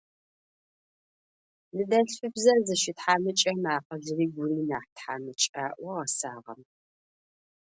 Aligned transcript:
Ныдэлъфыбзэр 1.75 2.59
зыщытхьамыкӏэм 2.67 3.63
акъылри 3.75 4.25
гури 4.33 4.61
нахь 4.69 4.89
тхьамыкӏ,- 4.95 5.53
аӏо 5.63 5.91
гъэсагъэмэ. 5.97 6.65